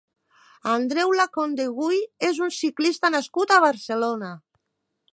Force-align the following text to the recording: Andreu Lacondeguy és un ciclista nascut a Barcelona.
Andreu 0.75 1.13
Lacondeguy 1.19 2.01
és 2.31 2.41
un 2.47 2.57
ciclista 2.57 3.15
nascut 3.19 3.55
a 3.59 3.63
Barcelona. 3.71 4.35